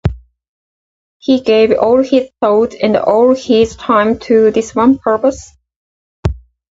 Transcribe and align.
He 1.19 1.41
gave 1.41 1.77
all 1.77 2.01
his 2.03 2.29
thoughts 2.41 2.75
and 2.81 2.97
all 2.97 3.35
his 3.35 3.75
time 3.75 4.17
to 4.21 4.49
this 4.49 4.73
one 4.73 4.97
purpose. 4.97 5.55